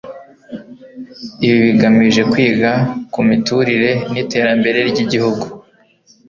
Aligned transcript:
ibi 1.45 1.57
bigamije 1.65 2.21
kwiga 2.31 2.71
ku 3.13 3.19
miturire 3.29 3.91
n'iterambere 4.11 4.79
ry'igihugu 4.89 5.45